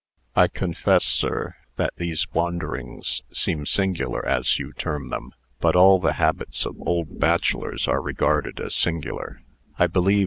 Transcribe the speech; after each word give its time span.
"I 0.35 0.47
confess, 0.47 1.03
sir, 1.05 1.57
that 1.75 1.93
these 1.97 2.25
wanderings 2.33 3.21
seem 3.31 3.67
'singular,' 3.67 4.25
as 4.27 4.57
you 4.57 4.73
term 4.73 5.09
them. 5.09 5.31
But 5.59 5.75
all 5.75 5.99
the 5.99 6.13
habits 6.13 6.65
of 6.65 6.75
old 6.81 7.19
bachelors 7.19 7.87
are 7.87 8.01
regarded 8.01 8.59
as 8.59 8.73
singular, 8.73 9.43
I 9.77 9.85
believe. 9.85 10.19